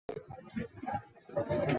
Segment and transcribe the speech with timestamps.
[0.07, 0.19] 瑙吉
[1.35, 1.67] 鲍科瑙克。